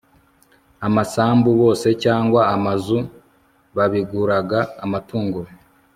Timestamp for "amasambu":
0.87-1.49